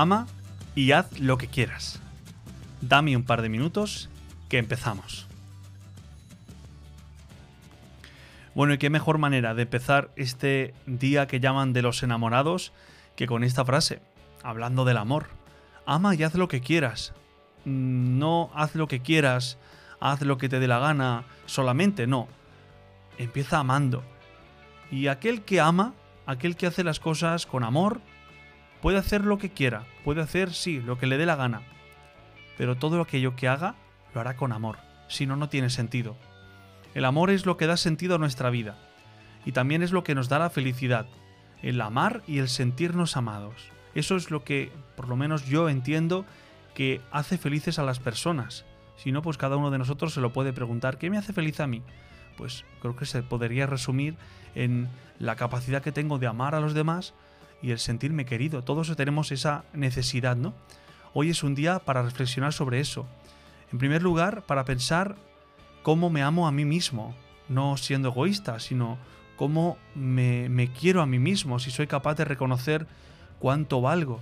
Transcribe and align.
Ama 0.00 0.26
y 0.74 0.92
haz 0.92 1.20
lo 1.20 1.36
que 1.36 1.46
quieras. 1.46 2.00
Dame 2.80 3.14
un 3.14 3.22
par 3.22 3.42
de 3.42 3.50
minutos 3.50 4.08
que 4.48 4.56
empezamos. 4.56 5.26
Bueno, 8.54 8.72
y 8.72 8.78
qué 8.78 8.88
mejor 8.88 9.18
manera 9.18 9.52
de 9.52 9.64
empezar 9.64 10.10
este 10.16 10.72
día 10.86 11.26
que 11.26 11.38
llaman 11.38 11.74
de 11.74 11.82
los 11.82 12.02
enamorados 12.02 12.72
que 13.14 13.26
con 13.26 13.44
esta 13.44 13.62
frase, 13.66 14.00
hablando 14.42 14.86
del 14.86 14.96
amor. 14.96 15.26
Ama 15.84 16.14
y 16.14 16.22
haz 16.22 16.34
lo 16.34 16.48
que 16.48 16.62
quieras. 16.62 17.12
No 17.66 18.50
haz 18.54 18.74
lo 18.76 18.88
que 18.88 19.00
quieras, 19.00 19.58
haz 20.00 20.22
lo 20.22 20.38
que 20.38 20.48
te 20.48 20.60
dé 20.60 20.66
la 20.66 20.78
gana, 20.78 21.24
solamente 21.44 22.06
no. 22.06 22.26
Empieza 23.18 23.58
amando. 23.58 24.02
Y 24.90 25.08
aquel 25.08 25.42
que 25.42 25.60
ama, 25.60 25.92
aquel 26.24 26.56
que 26.56 26.66
hace 26.66 26.84
las 26.84 27.00
cosas 27.00 27.44
con 27.44 27.64
amor, 27.64 28.00
puede 28.82 28.98
hacer 28.98 29.24
lo 29.24 29.38
que 29.38 29.50
quiera, 29.50 29.84
puede 30.04 30.22
hacer, 30.22 30.52
sí, 30.52 30.80
lo 30.80 30.98
que 30.98 31.06
le 31.06 31.18
dé 31.18 31.26
la 31.26 31.36
gana. 31.36 31.62
Pero 32.56 32.76
todo 32.76 33.00
aquello 33.00 33.36
que 33.36 33.48
haga, 33.48 33.74
lo 34.14 34.20
hará 34.20 34.36
con 34.36 34.52
amor. 34.52 34.78
Si 35.08 35.26
no, 35.26 35.36
no 35.36 35.48
tiene 35.48 35.70
sentido. 35.70 36.16
El 36.94 37.04
amor 37.04 37.30
es 37.30 37.46
lo 37.46 37.56
que 37.56 37.66
da 37.66 37.76
sentido 37.76 38.16
a 38.16 38.18
nuestra 38.18 38.50
vida 38.50 38.76
y 39.44 39.52
también 39.52 39.82
es 39.82 39.92
lo 39.92 40.04
que 40.04 40.14
nos 40.14 40.28
da 40.28 40.38
la 40.38 40.50
felicidad, 40.50 41.06
el 41.62 41.80
amar 41.80 42.22
y 42.26 42.38
el 42.38 42.48
sentirnos 42.48 43.16
amados. 43.16 43.54
Eso 43.94 44.16
es 44.16 44.30
lo 44.30 44.44
que, 44.44 44.72
por 44.96 45.08
lo 45.08 45.16
menos 45.16 45.46
yo 45.46 45.68
entiendo, 45.68 46.24
que 46.74 47.00
hace 47.10 47.38
felices 47.38 47.78
a 47.78 47.84
las 47.84 47.98
personas. 47.98 48.64
Si 48.96 49.12
no, 49.12 49.22
pues 49.22 49.36
cada 49.36 49.56
uno 49.56 49.70
de 49.70 49.78
nosotros 49.78 50.12
se 50.14 50.20
lo 50.20 50.32
puede 50.32 50.52
preguntar, 50.52 50.98
¿qué 50.98 51.10
me 51.10 51.18
hace 51.18 51.32
feliz 51.32 51.60
a 51.60 51.66
mí? 51.66 51.82
Pues 52.36 52.64
creo 52.80 52.96
que 52.96 53.06
se 53.06 53.22
podría 53.22 53.66
resumir 53.66 54.16
en 54.54 54.88
la 55.18 55.36
capacidad 55.36 55.82
que 55.82 55.92
tengo 55.92 56.18
de 56.18 56.26
amar 56.26 56.54
a 56.54 56.60
los 56.60 56.74
demás 56.74 57.14
y 57.62 57.70
el 57.70 57.78
sentirme 57.78 58.24
querido. 58.24 58.62
Todos 58.62 58.94
tenemos 58.96 59.32
esa 59.32 59.64
necesidad, 59.72 60.36
¿no? 60.36 60.54
Hoy 61.12 61.30
es 61.30 61.42
un 61.42 61.54
día 61.54 61.80
para 61.80 62.02
reflexionar 62.02 62.52
sobre 62.52 62.80
eso. 62.80 63.06
En 63.72 63.78
primer 63.78 64.02
lugar, 64.02 64.42
para 64.42 64.64
pensar 64.64 65.16
cómo 65.82 66.10
me 66.10 66.22
amo 66.22 66.46
a 66.46 66.52
mí 66.52 66.64
mismo, 66.64 67.14
no 67.48 67.76
siendo 67.76 68.08
egoísta, 68.08 68.60
sino 68.60 68.98
cómo 69.36 69.78
me, 69.94 70.70
quiero 70.78 71.02
a 71.02 71.06
mí 71.06 71.18
mismo, 71.18 71.58
si 71.58 71.70
soy 71.70 71.86
capaz 71.86 72.14
de 72.14 72.24
reconocer 72.24 72.86
cuánto 73.38 73.80
valgo. 73.80 74.20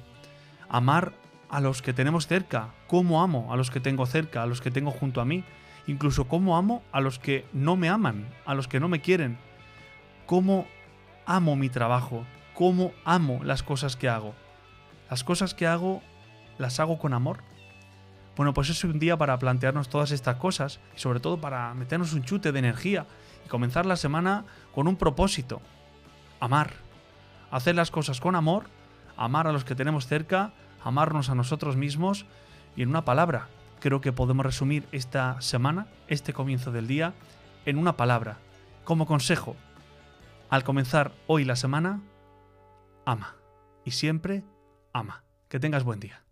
Amar 0.69 1.12
a 1.51 1.61
los 1.61 1.83
que 1.83 1.93
tenemos 1.93 2.27
cerca, 2.27 2.75
cómo 2.87 3.23
amo 3.23 3.53
a 3.53 3.57
los 3.57 3.71
que 3.71 3.81
tengo 3.81 4.07
cerca, 4.07 4.43
a 4.43 4.47
los 4.47 4.61
que 4.61 4.71
tengo 4.71 4.91
junto 4.91 5.21
a 5.21 5.25
mí, 5.25 5.45
incluso 5.87 6.29
cómo 6.29 6.57
amo 6.57 6.83
a 6.93 7.01
los 7.01 7.19
que 7.19 7.45
no 7.53 7.77
me 7.77 7.89
aman, 7.89 8.29
a 8.47 8.55
los 8.55 8.69
que 8.69 8.81
no 8.81 8.89
me 8.89 9.01
quieren, 9.01 9.39
cómo 10.27 10.67
amo 11.27 11.57
mi 11.57 11.69
trabajo, 11.69 12.25
cómo 12.59 12.91
amo 13.05 13.39
las 13.45 13.62
cosas 13.62 13.95
que 13.95 14.09
hago. 14.09 14.34
Las 15.09 15.23
cosas 15.23 15.55
que 15.55 15.69
hago 15.69 16.03
las 16.59 16.81
hago 16.81 16.98
con 16.98 17.15
amor, 17.15 17.39
bueno, 18.37 18.53
pues 18.53 18.69
es 18.69 18.83
un 18.83 18.98
día 18.98 19.17
para 19.17 19.39
plantearnos 19.39 19.89
todas 19.89 20.11
estas 20.11 20.39
cosas 20.39 20.81
y 20.97 20.98
sobre 20.98 21.20
todo 21.20 21.41
para 21.41 21.73
meternos 21.75 22.15
un 22.15 22.25
chute 22.25 22.50
de 22.50 22.59
energía 22.59 23.06
y 23.47 23.48
comenzar 23.48 23.87
la 23.87 23.95
semana 23.95 24.45
con 24.75 24.89
un 24.89 24.97
propósito. 24.97 25.61
Amar. 26.41 26.73
Hacer 27.53 27.77
las 27.77 27.92
cosas 27.92 28.19
con 28.19 28.34
amor, 28.34 28.65
amar 29.17 29.47
a 29.47 29.53
los 29.53 29.65
que 29.65 29.77
tenemos 29.77 30.09
cerca, 30.09 30.53
amarnos 30.83 31.31
a 31.31 31.37
nosotros 31.37 31.77
mismos 31.77 32.27
y 32.75 32.83
en 32.83 32.89
una 32.89 33.05
palabra, 33.05 33.47
creo 33.78 34.00
que 34.00 34.11
podemos 34.11 34.45
resumir 34.45 34.89
esta 34.91 35.41
semana, 35.41 35.87
este 36.09 36.33
comienzo 36.33 36.72
del 36.72 36.89
día, 36.89 37.15
en 37.67 37.78
una 37.78 37.97
palabra. 37.97 38.39
Como 38.83 39.06
consejo, 39.06 39.55
al 40.50 40.65
comenzar 40.65 41.12
hoy 41.28 41.45
la 41.45 41.55
semana, 41.55 42.00
ama. 43.09 43.37
Y 43.84 43.92
siempre 43.92 44.45
ama. 44.92 45.25
Que 45.48 45.59
tengas 45.59 45.83
buen 45.83 45.98
día. 45.98 46.23